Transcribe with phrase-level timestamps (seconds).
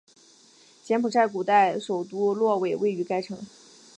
[0.83, 3.37] 柬埔寨古代首都洛韦位于该城。